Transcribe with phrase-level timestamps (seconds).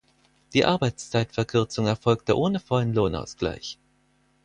[0.55, 3.77] Die Arbeitszeitverkürzung erfolgte ohne vollen Lohnausgleich.